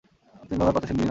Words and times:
তাতে 0.39 0.51
দমিবার 0.57 0.73
পাত্রী 0.75 0.87
সেনদিদি 0.87 0.97
নয়। 0.97 0.99